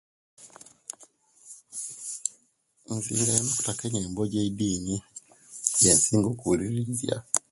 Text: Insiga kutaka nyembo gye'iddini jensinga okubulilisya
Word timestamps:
Insiga 2.91 3.35
kutaka 3.55 3.83
nyembo 3.93 4.21
gye'iddini 4.31 4.95
jensinga 5.81 6.27
okubulilisya 6.33 7.17